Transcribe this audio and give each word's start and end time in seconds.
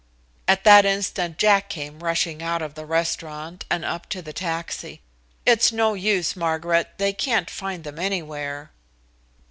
At 0.47 0.63
that 0.63 0.83
instant 0.83 1.37
Jack 1.37 1.69
came 1.69 2.01
rushing 2.03 2.41
out 2.41 2.63
of 2.63 2.73
the 2.73 2.87
restaurant 2.87 3.65
and 3.69 3.85
up 3.85 4.09
to 4.09 4.23
the 4.23 4.33
taxi. 4.33 4.99
"It's 5.45 5.71
no 5.71 5.93
use, 5.93 6.35
Margaret. 6.35 6.97
They 6.97 7.13
can't 7.13 7.51
find 7.51 7.83
them 7.83 7.99
anywhere." 7.99 8.71